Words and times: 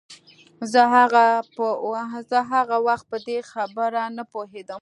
زه 2.31 2.39
هغه 2.53 2.77
وخت 2.87 3.05
په 3.11 3.17
دې 3.27 3.37
خبره 3.51 4.03
نه 4.17 4.23
پوهېدم. 4.31 4.79